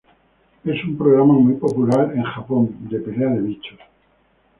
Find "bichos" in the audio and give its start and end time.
3.43-3.77